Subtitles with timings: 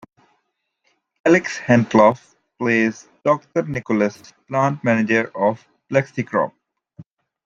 [1.25, 6.53] Alex Henteloff plays Doctor Nichols, plant manager of Plexicorp.